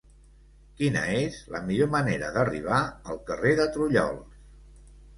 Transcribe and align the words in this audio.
Quina 0.79 1.03
és 1.17 1.37
la 1.57 1.61
millor 1.69 1.91
manera 1.97 2.33
d'arribar 2.39 2.83
al 2.91 3.23
carrer 3.31 3.57
de 3.63 3.71
Trullols? 3.79 4.47